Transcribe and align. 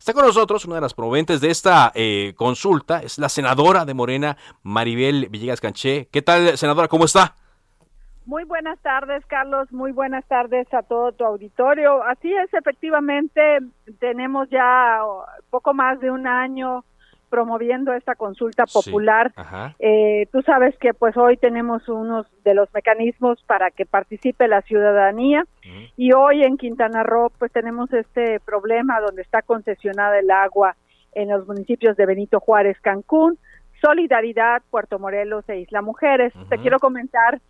Está 0.00 0.14
con 0.14 0.24
nosotros 0.24 0.64
una 0.64 0.76
de 0.76 0.80
las 0.80 0.94
promoventes 0.94 1.42
de 1.42 1.50
esta 1.50 1.92
eh, 1.94 2.32
consulta, 2.34 3.00
es 3.00 3.18
la 3.18 3.28
senadora 3.28 3.84
de 3.84 3.92
Morena, 3.92 4.38
Maribel 4.62 5.28
Villegas 5.28 5.60
Canché. 5.60 6.08
¿Qué 6.10 6.22
tal, 6.22 6.56
senadora? 6.56 6.88
¿Cómo 6.88 7.04
está? 7.04 7.36
Muy 8.24 8.44
buenas 8.44 8.78
tardes, 8.78 9.22
Carlos. 9.26 9.70
Muy 9.70 9.92
buenas 9.92 10.24
tardes 10.24 10.72
a 10.72 10.82
todo 10.84 11.12
tu 11.12 11.26
auditorio. 11.26 12.02
Así 12.02 12.32
es, 12.32 12.48
efectivamente, 12.54 13.58
tenemos 13.98 14.48
ya 14.48 15.00
poco 15.50 15.74
más 15.74 16.00
de 16.00 16.10
un 16.10 16.26
año 16.26 16.82
promoviendo 17.30 17.94
esta 17.94 18.14
consulta 18.14 18.64
popular. 18.66 19.32
Eh, 19.78 20.26
tú 20.32 20.42
sabes 20.42 20.76
que 20.78 20.92
pues 20.92 21.16
hoy 21.16 21.36
tenemos 21.36 21.88
unos 21.88 22.26
de 22.44 22.54
los 22.54 22.68
mecanismos 22.74 23.42
para 23.44 23.70
que 23.70 23.86
participe 23.86 24.48
la 24.48 24.60
ciudadanía. 24.62 25.44
Y 25.96 26.12
hoy 26.12 26.42
en 26.42 26.58
Quintana 26.58 27.02
Roo 27.02 27.30
pues 27.38 27.52
tenemos 27.52 27.90
este 27.92 28.40
problema 28.40 29.00
donde 29.00 29.22
está 29.22 29.40
concesionada 29.42 30.18
el 30.18 30.30
agua 30.30 30.76
en 31.12 31.30
los 31.30 31.46
municipios 31.46 31.96
de 31.96 32.06
Benito 32.06 32.40
Juárez, 32.40 32.78
Cancún, 32.80 33.38
Solidaridad, 33.80 34.62
Puerto 34.70 34.98
Morelos 34.98 35.48
e 35.48 35.60
Isla 35.60 35.80
Mujeres. 35.80 36.34
Te 36.48 36.58
quiero 36.58 36.78
comentar 36.78 37.40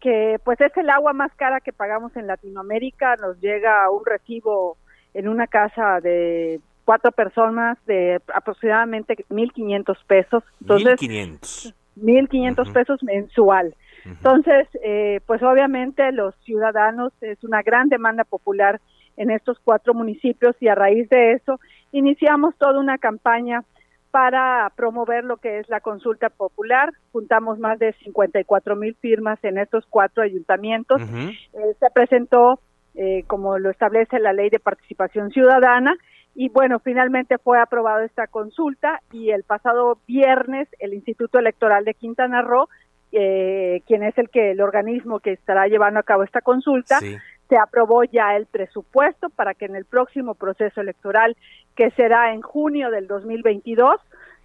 que 0.00 0.38
pues 0.44 0.60
es 0.60 0.76
el 0.76 0.90
agua 0.90 1.12
más 1.12 1.34
cara 1.34 1.60
que 1.60 1.72
pagamos 1.72 2.16
en 2.16 2.26
Latinoamérica, 2.26 3.16
nos 3.16 3.40
llega 3.40 3.90
un 3.90 4.04
recibo 4.04 4.76
en 5.14 5.28
una 5.28 5.46
casa 5.46 6.00
de 6.00 6.60
cuatro 6.84 7.12
personas 7.12 7.78
de 7.86 8.20
aproximadamente 8.34 9.16
1.500 9.30 9.96
pesos. 10.06 10.42
Entonces, 10.60 11.00
1.500. 11.00 11.74
1.500 11.96 12.72
pesos 12.72 13.02
mensual. 13.02 13.74
Entonces, 14.04 14.68
eh, 14.82 15.20
pues 15.26 15.42
obviamente 15.42 16.12
los 16.12 16.34
ciudadanos, 16.44 17.12
es 17.22 17.42
una 17.42 17.62
gran 17.62 17.88
demanda 17.88 18.24
popular 18.24 18.80
en 19.16 19.30
estos 19.30 19.58
cuatro 19.64 19.94
municipios 19.94 20.56
y 20.60 20.68
a 20.68 20.74
raíz 20.74 21.08
de 21.08 21.32
eso 21.32 21.58
iniciamos 21.92 22.54
toda 22.58 22.80
una 22.80 22.98
campaña 22.98 23.62
para 24.10 24.70
promover 24.76 25.24
lo 25.24 25.38
que 25.38 25.58
es 25.58 25.68
la 25.68 25.80
consulta 25.80 26.28
popular. 26.28 26.92
Juntamos 27.12 27.58
más 27.58 27.78
de 27.78 27.92
54 28.04 28.76
mil 28.76 28.94
firmas 29.00 29.42
en 29.42 29.58
estos 29.58 29.84
cuatro 29.90 30.22
ayuntamientos. 30.22 31.00
Eh, 31.02 31.74
se 31.80 31.90
presentó, 31.92 32.60
eh, 32.94 33.24
como 33.26 33.58
lo 33.58 33.70
establece 33.70 34.20
la 34.20 34.32
ley 34.32 34.50
de 34.50 34.60
participación 34.60 35.30
ciudadana, 35.30 35.96
y 36.34 36.48
bueno, 36.48 36.80
finalmente 36.80 37.38
fue 37.38 37.60
aprobada 37.60 38.04
esta 38.04 38.26
consulta 38.26 39.00
y 39.12 39.30
el 39.30 39.44
pasado 39.44 39.98
viernes 40.06 40.68
el 40.80 40.94
Instituto 40.94 41.38
Electoral 41.38 41.84
de 41.84 41.94
Quintana 41.94 42.42
Roo, 42.42 42.68
eh, 43.12 43.82
quien 43.86 44.02
es 44.02 44.18
el 44.18 44.28
que 44.28 44.50
el 44.50 44.60
organismo 44.60 45.20
que 45.20 45.32
estará 45.32 45.68
llevando 45.68 46.00
a 46.00 46.02
cabo 46.02 46.24
esta 46.24 46.40
consulta, 46.40 46.98
se 46.98 47.56
aprobó 47.56 48.02
ya 48.02 48.34
el 48.34 48.46
presupuesto 48.46 49.30
para 49.30 49.54
que 49.54 49.66
en 49.66 49.76
el 49.76 49.84
próximo 49.84 50.34
proceso 50.34 50.80
electoral, 50.80 51.36
que 51.76 51.90
será 51.92 52.32
en 52.32 52.42
junio 52.42 52.90
del 52.90 53.06
2022, 53.06 54.00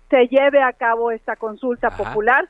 se 0.09 0.27
lleve 0.27 0.61
a 0.61 0.73
cabo 0.73 1.11
esta 1.11 1.35
consulta 1.35 1.89
popular 1.89 2.47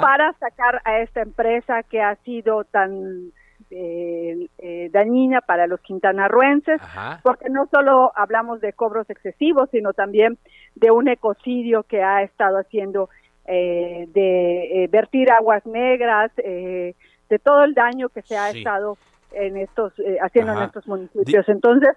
para 0.00 0.32
sacar 0.34 0.80
a 0.84 0.98
esta 0.98 1.22
empresa 1.22 1.82
que 1.82 2.00
ha 2.02 2.14
sido 2.16 2.64
tan 2.64 3.32
eh, 3.74 4.48
eh, 4.58 4.90
dañina 4.92 5.40
para 5.40 5.66
los 5.66 5.80
quintanarruenses, 5.80 6.78
porque 7.22 7.48
no 7.48 7.66
solo 7.70 8.12
hablamos 8.14 8.60
de 8.60 8.74
cobros 8.74 9.08
excesivos, 9.08 9.70
sino 9.70 9.94
también 9.94 10.36
de 10.74 10.90
un 10.90 11.08
ecocidio 11.08 11.82
que 11.84 12.02
ha 12.02 12.22
estado 12.22 12.58
haciendo 12.58 13.08
eh, 13.46 14.08
de 14.12 14.88
vertir 14.92 15.30
aguas 15.30 15.64
negras, 15.64 16.30
de 16.36 17.38
todo 17.42 17.64
el 17.64 17.72
daño 17.72 18.10
que 18.10 18.20
se 18.20 18.36
ha 18.36 18.50
estado 18.50 18.98
en 19.32 19.56
estos 19.56 19.94
haciendo 20.20 20.52
en 20.52 20.64
estos 20.64 20.86
municipios. 20.86 21.48
Entonces, 21.48 21.96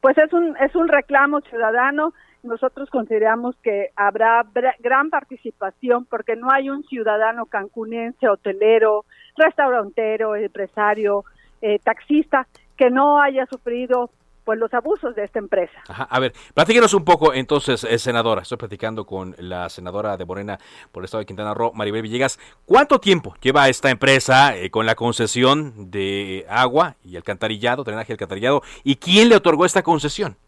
pues 0.00 0.16
es 0.18 0.32
un 0.32 0.56
es 0.58 0.74
un 0.76 0.86
reclamo 0.86 1.40
ciudadano 1.40 2.12
nosotros 2.42 2.88
consideramos 2.90 3.56
que 3.62 3.88
habrá 3.96 4.46
gran 4.78 5.10
participación 5.10 6.04
porque 6.06 6.36
no 6.36 6.50
hay 6.50 6.70
un 6.70 6.84
ciudadano 6.84 7.46
cancunense, 7.46 8.28
hotelero, 8.28 9.04
restaurantero, 9.36 10.36
empresario, 10.36 11.24
eh, 11.60 11.78
taxista 11.80 12.46
que 12.76 12.90
no 12.90 13.20
haya 13.20 13.46
sufrido 13.46 14.10
pues 14.48 14.58
los 14.58 14.72
abusos 14.72 15.14
de 15.14 15.24
esta 15.24 15.38
empresa. 15.38 15.78
A 15.88 16.18
ver, 16.20 16.32
platíquenos 16.54 16.94
un 16.94 17.04
poco 17.04 17.34
entonces, 17.34 17.84
eh, 17.84 17.98
senadora. 17.98 18.40
Estoy 18.40 18.56
platicando 18.56 19.04
con 19.04 19.34
la 19.36 19.68
senadora 19.68 20.16
de 20.16 20.24
Morena 20.24 20.58
por 20.90 21.02
el 21.02 21.04
estado 21.04 21.20
de 21.20 21.26
Quintana 21.26 21.52
Roo, 21.52 21.72
Maribel 21.74 22.00
Villegas. 22.00 22.38
¿Cuánto 22.64 22.98
tiempo 22.98 23.34
lleva 23.42 23.68
esta 23.68 23.90
empresa 23.90 24.56
eh, 24.56 24.70
con 24.70 24.86
la 24.86 24.94
concesión 24.94 25.90
de 25.90 26.46
agua 26.48 26.94
y 27.04 27.16
alcantarillado, 27.16 27.84
drenaje 27.84 28.14
alcantarillado? 28.14 28.62
¿Y 28.84 28.96
quién 28.96 29.28
le 29.28 29.36
otorgó 29.36 29.66
esta 29.66 29.82
concesión? 29.82 30.38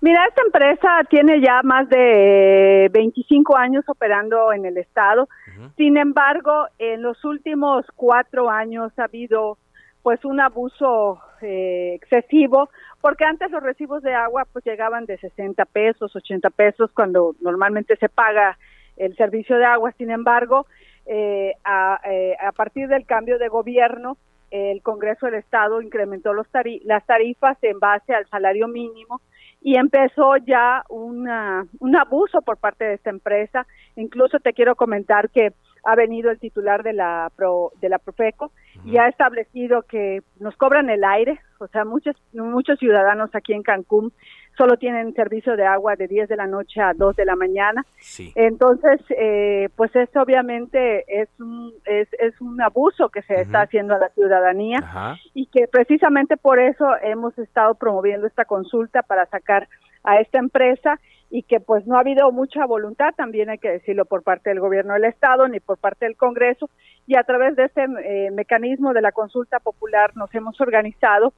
Mira, 0.00 0.26
esta 0.26 0.42
empresa 0.42 1.00
tiene 1.10 1.40
ya 1.40 1.60
más 1.64 1.88
de 1.88 2.88
25 2.92 3.56
años 3.56 3.84
operando 3.88 4.52
en 4.52 4.64
el 4.64 4.78
estado. 4.78 5.28
Sin 5.76 5.96
embargo, 5.96 6.66
en 6.78 7.02
los 7.02 7.24
últimos 7.24 7.84
cuatro 7.96 8.48
años 8.48 8.92
ha 8.96 9.04
habido 9.04 9.58
pues 10.02 10.24
un 10.24 10.40
abuso 10.40 11.20
eh, 11.42 11.94
excesivo, 11.94 12.70
porque 13.00 13.24
antes 13.24 13.50
los 13.50 13.62
recibos 13.62 14.02
de 14.02 14.14
agua 14.14 14.46
pues 14.52 14.64
llegaban 14.64 15.04
de 15.04 15.18
60 15.18 15.64
pesos, 15.64 16.14
80 16.14 16.48
pesos 16.50 16.92
cuando 16.94 17.34
normalmente 17.40 17.96
se 17.96 18.08
paga 18.08 18.56
el 18.96 19.16
servicio 19.16 19.58
de 19.58 19.64
agua. 19.64 19.92
Sin 19.98 20.12
embargo, 20.12 20.66
eh, 21.06 21.54
a, 21.64 22.00
eh, 22.04 22.36
a 22.40 22.52
partir 22.52 22.86
del 22.86 23.04
cambio 23.04 23.38
de 23.38 23.48
gobierno, 23.48 24.16
el 24.50 24.80
Congreso 24.82 25.26
del 25.26 25.34
Estado 25.34 25.82
incrementó 25.82 26.32
los 26.32 26.46
las 26.84 27.04
tarifas 27.04 27.58
en 27.62 27.80
base 27.80 28.14
al 28.14 28.26
salario 28.28 28.68
mínimo 28.68 29.20
y 29.68 29.76
empezó 29.76 30.38
ya 30.38 30.82
una, 30.88 31.66
un 31.78 31.94
abuso 31.94 32.40
por 32.40 32.56
parte 32.56 32.86
de 32.86 32.94
esta 32.94 33.10
empresa. 33.10 33.66
Incluso 33.96 34.38
te 34.38 34.54
quiero 34.54 34.76
comentar 34.76 35.28
que 35.28 35.52
ha 35.84 35.94
venido 35.94 36.30
el 36.30 36.38
titular 36.38 36.82
de 36.82 36.94
la 36.94 37.30
Pro, 37.36 37.72
de 37.78 37.90
la 37.90 37.98
Profeco 37.98 38.50
y 38.86 38.96
ha 38.96 39.08
establecido 39.08 39.82
que 39.82 40.22
nos 40.40 40.56
cobran 40.56 40.88
el 40.88 41.04
aire, 41.04 41.38
o 41.58 41.66
sea, 41.66 41.84
muchos 41.84 42.16
muchos 42.32 42.78
ciudadanos 42.78 43.28
aquí 43.34 43.52
en 43.52 43.62
Cancún 43.62 44.10
solo 44.58 44.76
tienen 44.76 45.14
servicio 45.14 45.56
de 45.56 45.64
agua 45.64 45.94
de 45.94 46.08
10 46.08 46.28
de 46.28 46.36
la 46.36 46.48
noche 46.48 46.80
a 46.80 46.92
2 46.92 47.16
de 47.16 47.24
la 47.24 47.36
mañana. 47.36 47.86
Entonces, 48.34 49.00
eh, 49.16 49.68
pues 49.76 49.94
esto 49.94 50.20
obviamente 50.20 51.04
es 51.06 51.28
un, 51.38 51.72
es, 51.84 52.08
es 52.18 52.38
un 52.40 52.60
abuso 52.60 53.08
que 53.08 53.22
se 53.22 53.40
está 53.40 53.62
haciendo 53.62 53.94
a 53.94 53.98
la 53.98 54.08
ciudadanía 54.10 55.16
y 55.32 55.46
que 55.46 55.68
precisamente 55.68 56.36
por 56.36 56.58
eso 56.58 56.86
hemos 57.02 57.38
estado 57.38 57.76
promoviendo 57.76 58.26
esta 58.26 58.44
consulta 58.44 59.02
para 59.02 59.26
sacar 59.26 59.68
a 60.02 60.20
esta 60.20 60.38
empresa 60.38 60.98
y 61.30 61.42
que 61.42 61.60
pues 61.60 61.86
no 61.86 61.96
ha 61.96 62.00
habido 62.00 62.32
mucha 62.32 62.64
voluntad, 62.64 63.14
también 63.14 63.50
hay 63.50 63.58
que 63.58 63.70
decirlo 63.70 64.06
por 64.06 64.22
parte 64.22 64.48
del 64.48 64.60
gobierno 64.60 64.94
del 64.94 65.04
estado 65.04 65.46
ni 65.46 65.60
por 65.60 65.78
parte 65.78 66.06
del 66.06 66.16
Congreso. 66.16 66.70
Y 67.06 67.16
a 67.16 67.22
través 67.22 67.54
de 67.54 67.66
este 67.66 67.84
eh, 67.84 68.30
mecanismo 68.30 68.92
de 68.92 69.02
la 69.02 69.12
consulta 69.12 69.60
popular 69.60 70.16
nos 70.16 70.34
hemos 70.34 70.60
organizado 70.60 71.32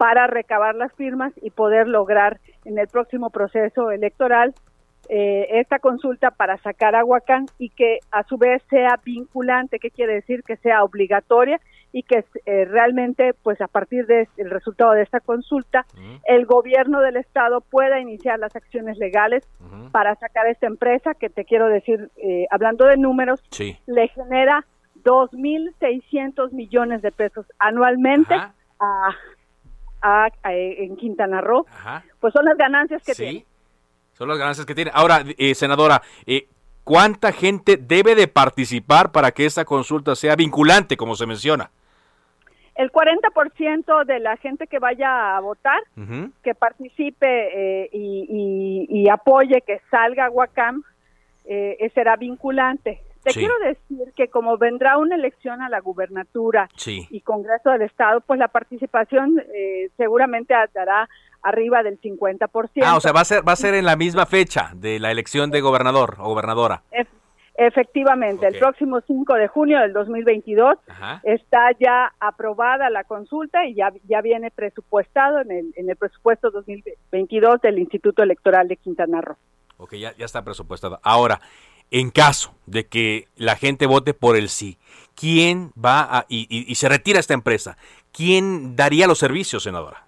para 0.00 0.26
recabar 0.26 0.76
las 0.76 0.94
firmas 0.94 1.30
y 1.42 1.50
poder 1.50 1.86
lograr 1.86 2.40
en 2.64 2.78
el 2.78 2.88
próximo 2.88 3.28
proceso 3.28 3.90
electoral 3.90 4.54
eh, 5.10 5.60
esta 5.60 5.78
consulta 5.78 6.30
para 6.30 6.56
sacar 6.62 6.96
a 6.96 7.04
Huacán 7.04 7.44
y 7.58 7.68
que 7.68 7.98
a 8.10 8.22
su 8.22 8.38
vez 8.38 8.62
sea 8.70 8.98
vinculante, 9.04 9.78
¿qué 9.78 9.90
quiere 9.90 10.14
decir? 10.14 10.42
Que 10.42 10.56
sea 10.56 10.84
obligatoria 10.84 11.60
y 11.92 12.04
que 12.04 12.24
eh, 12.46 12.64
realmente, 12.64 13.34
pues 13.42 13.60
a 13.60 13.66
partir 13.66 14.06
del 14.06 14.26
resultado 14.48 14.92
de 14.92 15.02
esta 15.02 15.20
consulta, 15.20 15.84
el 16.24 16.46
gobierno 16.46 17.02
del 17.02 17.18
estado 17.18 17.60
pueda 17.60 18.00
iniciar 18.00 18.38
las 18.38 18.56
acciones 18.56 18.96
legales 18.96 19.46
para 19.92 20.14
sacar 20.14 20.46
a 20.46 20.50
esta 20.50 20.66
empresa, 20.66 21.12
que 21.12 21.28
te 21.28 21.44
quiero 21.44 21.66
decir, 21.66 22.10
eh, 22.16 22.46
hablando 22.50 22.86
de 22.86 22.96
números, 22.96 23.42
le 23.86 24.08
genera 24.08 24.64
2.600 25.04 26.52
millones 26.52 27.02
de 27.02 27.12
pesos 27.12 27.44
anualmente 27.58 28.34
a, 28.34 29.14
en 30.44 30.96
Quintana 30.96 31.40
Roo, 31.40 31.66
pues 32.20 32.32
son 32.32 32.44
las 32.44 32.56
ganancias 32.56 33.02
que 33.02 33.14
tiene. 33.14 33.44
Son 34.12 34.28
las 34.28 34.38
ganancias 34.38 34.66
que 34.66 34.74
tiene. 34.74 34.90
Ahora, 34.92 35.24
eh, 35.38 35.54
senadora, 35.54 36.02
eh, 36.26 36.46
¿cuánta 36.84 37.32
gente 37.32 37.76
debe 37.76 38.14
de 38.14 38.28
participar 38.28 39.12
para 39.12 39.30
que 39.30 39.46
esta 39.46 39.64
consulta 39.64 40.14
sea 40.14 40.36
vinculante, 40.36 40.96
como 40.96 41.16
se 41.16 41.26
menciona? 41.26 41.70
el 42.76 42.90
40% 42.90 44.06
de 44.06 44.20
la 44.20 44.38
gente 44.38 44.66
que 44.66 44.78
vaya 44.78 45.36
a 45.36 45.40
votar, 45.40 45.82
que 46.42 46.54
participe 46.54 47.82
eh, 47.82 47.90
y, 47.92 49.06
apoye 49.10 49.60
que 49.60 49.82
salga 49.90 50.30
Huacam, 50.30 50.82
eh, 51.44 51.90
será 51.94 52.16
vinculante. 52.16 53.02
Te 53.22 53.32
quiero 53.32 53.54
decir 53.58 54.12
que 54.16 54.28
como 54.28 54.56
vendrá 54.56 54.96
una 54.96 55.14
elección 55.14 55.60
a 55.60 55.68
la 55.68 55.80
gubernatura 55.80 56.68
y 56.86 57.20
Congreso 57.20 57.70
del 57.70 57.82
Estado, 57.82 58.20
pues 58.22 58.38
la 58.38 58.48
participación 58.48 59.42
eh, 59.54 59.90
seguramente 59.96 60.54
dará 60.74 61.08
arriba 61.42 61.82
del 61.82 62.00
50%. 62.00 62.82
Ah, 62.82 62.96
o 62.96 63.00
sea, 63.00 63.12
va 63.12 63.20
a 63.20 63.24
ser 63.24 63.46
va 63.46 63.52
a 63.52 63.56
ser 63.56 63.74
en 63.74 63.84
la 63.84 63.96
misma 63.96 64.26
fecha 64.26 64.72
de 64.74 64.98
la 64.98 65.10
elección 65.10 65.50
de 65.50 65.60
gobernador 65.60 66.16
o 66.18 66.28
gobernadora. 66.28 66.82
efectivamente, 67.54 68.46
el 68.46 68.58
próximo 68.58 69.02
5 69.06 69.34
de 69.34 69.48
junio 69.48 69.80
del 69.80 69.92
2022 69.92 70.78
está 71.24 71.72
ya 71.78 72.12
aprobada 72.20 72.88
la 72.88 73.04
consulta 73.04 73.66
y 73.66 73.74
ya 73.74 73.92
ya 74.08 74.22
viene 74.22 74.50
presupuestado 74.50 75.40
en 75.40 75.50
el 75.50 75.74
en 75.76 75.90
el 75.90 75.96
presupuesto 75.96 76.50
2022 76.50 77.60
del 77.60 77.78
Instituto 77.78 78.22
Electoral 78.22 78.66
de 78.68 78.76
Quintana 78.76 79.20
Roo. 79.20 79.36
Ok, 79.76 79.94
ya, 79.94 80.14
ya 80.16 80.26
está 80.26 80.42
presupuestado. 80.42 81.00
Ahora, 81.02 81.40
en 81.90 82.10
caso 82.10 82.54
de 82.66 82.86
que 82.86 83.24
la 83.36 83.56
gente 83.56 83.86
vote 83.86 84.14
por 84.14 84.36
el 84.36 84.48
sí, 84.48 84.78
¿quién 85.14 85.70
va 85.72 86.02
a, 86.18 86.26
y, 86.28 86.74
se 86.74 86.88
retira 86.88 87.18
esta 87.18 87.34
empresa? 87.34 87.76
¿Quién 88.12 88.76
daría 88.76 89.06
los 89.06 89.18
servicios, 89.18 89.62
senadora? 89.62 90.04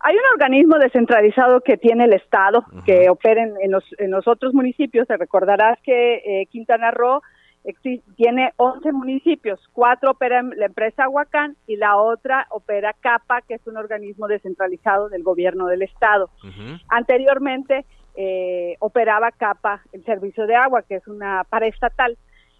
Hay 0.00 0.14
un 0.14 0.32
organismo 0.34 0.76
descentralizado 0.78 1.60
que 1.62 1.78
tiene 1.78 2.04
el 2.04 2.12
Estado, 2.12 2.64
que 2.84 3.08
opera 3.08 3.42
en 3.42 3.70
los, 3.70 3.84
en 3.96 4.10
los 4.10 4.28
otros 4.28 4.52
municipios. 4.52 5.08
Te 5.08 5.16
recordarás 5.16 5.78
que 5.82 6.16
eh, 6.16 6.46
Quintana 6.50 6.90
Roo 6.90 7.22
tiene 8.16 8.52
11 8.56 8.92
municipios, 8.92 9.58
cuatro 9.72 10.10
operan 10.10 10.50
la 10.56 10.66
empresa 10.66 11.08
Huacán 11.08 11.56
y 11.66 11.76
la 11.76 11.96
otra 11.96 12.46
opera 12.50 12.94
CAPA, 13.00 13.40
que 13.48 13.54
es 13.54 13.66
un 13.66 13.78
organismo 13.78 14.28
descentralizado 14.28 15.08
del 15.08 15.22
gobierno 15.22 15.66
del 15.66 15.82
Estado. 15.82 16.28
Anteriormente, 16.88 17.86
eh, 18.14 18.76
operaba 18.80 19.32
CAPA, 19.32 19.82
el 19.92 20.04
servicio 20.04 20.46
de 20.46 20.54
agua, 20.54 20.82
que 20.82 20.96
es 20.96 21.06
una 21.06 21.44
paraestatal. 21.44 22.16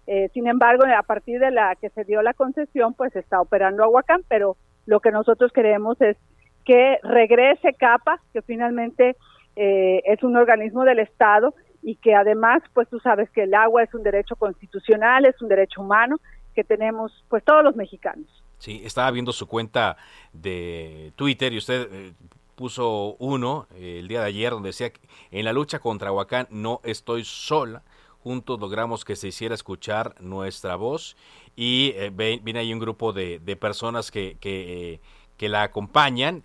Eh, 0.07 0.29
sin 0.33 0.47
embargo, 0.47 0.83
a 0.85 1.03
partir 1.03 1.39
de 1.39 1.51
la 1.51 1.75
que 1.75 1.89
se 1.89 2.03
dio 2.03 2.21
la 2.21 2.33
concesión, 2.33 2.93
pues 2.93 3.15
está 3.15 3.41
operando 3.41 3.83
Aguacán, 3.83 4.21
pero 4.27 4.57
lo 4.85 4.99
que 4.99 5.11
nosotros 5.11 5.51
queremos 5.51 5.99
es 6.01 6.17
que 6.63 6.99
regrese 7.03 7.73
CAPA, 7.73 8.19
que 8.33 8.41
finalmente 8.41 9.15
eh, 9.55 10.01
es 10.05 10.23
un 10.23 10.35
organismo 10.35 10.83
del 10.83 10.99
Estado 10.99 11.53
y 11.81 11.95
que 11.95 12.15
además, 12.15 12.61
pues 12.73 12.89
tú 12.89 12.99
sabes 12.99 13.29
que 13.29 13.43
el 13.43 13.53
agua 13.53 13.83
es 13.83 13.93
un 13.93 14.03
derecho 14.03 14.35
constitucional, 14.35 15.25
es 15.25 15.41
un 15.41 15.47
derecho 15.47 15.81
humano 15.81 16.17
que 16.53 16.63
tenemos 16.63 17.23
pues 17.29 17.43
todos 17.43 17.63
los 17.63 17.75
mexicanos. 17.75 18.27
Sí, 18.57 18.81
estaba 18.83 19.11
viendo 19.11 19.31
su 19.31 19.47
cuenta 19.47 19.97
de 20.33 21.13
Twitter 21.15 21.53
y 21.53 21.57
usted 21.57 21.87
eh, 21.91 22.13
puso 22.55 23.15
uno 23.19 23.67
eh, 23.75 23.97
el 23.99 24.07
día 24.07 24.21
de 24.21 24.27
ayer 24.27 24.51
donde 24.51 24.69
decía 24.69 24.91
que 24.91 25.01
en 25.31 25.45
la 25.45 25.53
lucha 25.53 25.79
contra 25.79 26.11
Huacán 26.11 26.47
no 26.49 26.81
estoy 26.83 27.23
sola. 27.23 27.83
Juntos 28.19 28.59
logramos 28.59 29.05
que 29.05 29.15
se 29.15 29.27
hiciera 29.27 29.53
escuchar 29.53 30.15
nuestra 30.19 30.75
voz 30.75 31.15
y 31.55 31.93
eh, 31.95 32.09
viene 32.09 32.59
ahí 32.59 32.73
un 32.73 32.79
grupo 32.79 33.13
de, 33.13 33.39
personas 33.59 34.09
que, 34.09 34.37
que, 34.39 34.99
eh, 35.39 35.49
la 35.49 35.61
acompañan. 35.61 36.43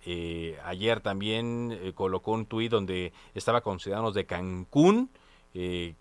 ayer 0.63 0.99
también 0.99 1.93
colocó 1.95 2.33
un 2.33 2.45
tuit 2.45 2.69
donde 2.71 3.13
estaba 3.33 3.61
con 3.61 3.79
ciudadanos 3.79 4.13
de 4.13 4.25
Cancún. 4.25 5.09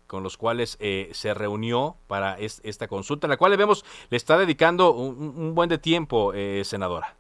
con 0.07 0.23
los 0.23 0.37
cuales 0.37 0.77
se 1.13 1.35
reunió 1.35 1.97
para 2.09 2.39
esta 2.39 2.87
consulta, 2.87 3.27
la 3.27 3.39
cual 3.39 3.53
le 3.53 3.57
vemos 3.57 3.85
le 4.11 4.17
está 4.19 4.37
dedicando 4.37 4.93
un, 4.93 5.55
buen 5.55 5.71
de 5.71 5.79
tiempo, 5.79 6.33
senadora. 6.63 7.20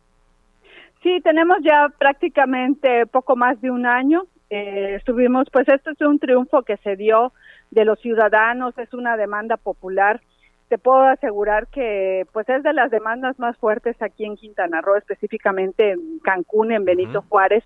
Sí, 1.02 1.20
tenemos 1.22 1.58
ya 1.62 1.88
prácticamente 1.98 3.06
poco 3.06 3.34
más 3.34 3.60
de 3.60 3.70
un 3.70 3.86
año. 3.86 4.24
Eh, 4.50 4.96
estuvimos, 4.96 5.48
pues 5.50 5.66
esto 5.68 5.90
es 5.90 6.00
un 6.02 6.18
triunfo 6.18 6.62
que 6.62 6.76
se 6.78 6.96
dio 6.96 7.32
de 7.70 7.84
los 7.84 7.98
ciudadanos, 8.00 8.76
es 8.76 8.92
una 8.92 9.16
demanda 9.16 9.56
popular. 9.56 10.20
Te 10.68 10.76
puedo 10.76 11.00
asegurar 11.02 11.68
que 11.68 12.26
pues 12.32 12.48
es 12.48 12.62
de 12.62 12.72
las 12.74 12.90
demandas 12.90 13.38
más 13.38 13.56
fuertes 13.56 14.00
aquí 14.02 14.24
en 14.24 14.36
Quintana 14.36 14.82
Roo, 14.82 14.96
específicamente 14.96 15.92
en 15.92 16.18
Cancún, 16.20 16.70
en 16.70 16.84
Benito 16.84 17.24
Juárez, 17.28 17.64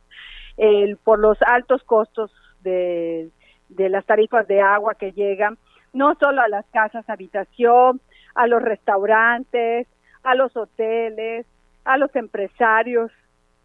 por 1.02 1.18
los 1.18 1.36
altos 1.42 1.82
costos 1.84 2.30
de, 2.62 3.30
de 3.68 3.88
las 3.88 4.06
tarifas 4.06 4.46
de 4.46 4.60
agua 4.60 4.94
que 4.94 5.12
llegan, 5.12 5.58
no 5.92 6.14
solo 6.20 6.40
a 6.40 6.48
las 6.48 6.64
casas 6.66 7.08
habitación, 7.10 8.00
a 8.34 8.46
los 8.46 8.62
restaurantes, 8.62 9.86
a 10.22 10.34
los 10.34 10.56
hoteles, 10.56 11.46
a 11.84 11.98
los 11.98 12.14
empresarios, 12.16 13.10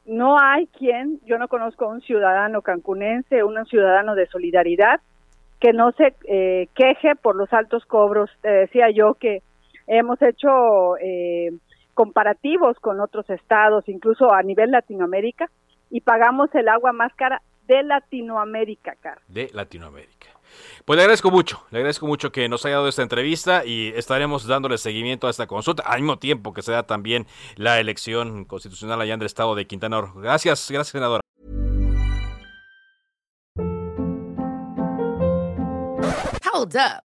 no 0.06 0.40
hay 0.40 0.68
quien, 0.68 1.20
yo 1.26 1.38
no 1.38 1.48
conozco 1.48 1.88
un 1.88 2.02
ciudadano 2.02 2.62
cancunense, 2.62 3.44
un 3.44 3.64
ciudadano 3.66 4.16
de 4.16 4.28
solidaridad, 4.28 5.02
que 5.60 5.74
no 5.74 5.92
se 5.92 6.16
eh, 6.28 6.68
queje 6.74 7.16
por 7.16 7.36
los 7.36 7.52
altos 7.54 7.86
cobros. 7.86 8.30
Te 8.42 8.50
decía 8.50 8.90
yo 8.90 9.16
que 9.16 9.42
hemos 9.88 10.22
hecho 10.22 10.98
eh, 10.98 11.52
comparativos 11.94 12.80
con 12.80 13.02
otros 13.02 13.30
estados, 13.30 13.88
incluso 13.90 14.34
a 14.34 14.42
nivel 14.42 14.72
Latinoamérica, 14.72 15.50
y 15.90 16.02
pagamos 16.02 16.54
el 16.56 16.70
agua 16.70 16.94
más 16.94 17.14
cara 17.16 17.42
de 17.68 17.84
Latinoamérica, 17.84 18.96
Carlos. 19.02 19.24
De 19.28 19.50
Latinoamérica. 19.54 20.28
Pues 20.86 20.98
le 20.98 21.04
agradezco 21.04 21.32
mucho, 21.32 21.66
le 21.72 21.80
agradezco 21.80 22.08
mucho 22.08 22.32
que 22.32 22.50
nos 22.50 22.66
haya 22.66 22.76
dado 22.76 22.88
esta 22.88 23.02
entrevista 23.02 23.66
y 23.66 23.94
estaremos 23.96 24.46
dándole 24.46 24.78
seguimiento 24.78 25.28
a 25.28 25.30
esta 25.30 25.48
consulta 25.48 25.84
al 25.84 26.02
mismo 26.02 26.20
tiempo 26.20 26.54
que 26.54 26.62
se 26.62 26.72
da 26.72 26.84
también 26.84 27.28
la 27.56 27.80
elección 27.80 28.46
constitucional 28.46 29.02
allá 29.02 29.14
en 29.14 29.22
el 29.22 29.26
estado 29.26 29.56
de 29.56 29.68
Quintana 29.68 30.02
Roo. 30.02 30.22
Gracias, 30.22 30.70
gracias 30.70 30.90
senadora. 30.90 31.22
Hold 36.52 36.76
up. 36.76 37.09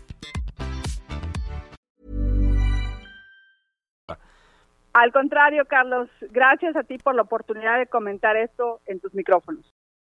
Al 5.01 5.11
contrario, 5.11 5.65
Carlos, 5.65 6.09
gracias 6.29 6.75
a 6.75 6.83
ti 6.83 6.99
por 6.99 7.15
la 7.15 7.23
oportunidad 7.23 7.79
de 7.79 7.87
comentar 7.87 8.37
esto 8.37 8.81
en 8.85 8.99
tus 8.99 9.15
micrófonos. 9.15 9.73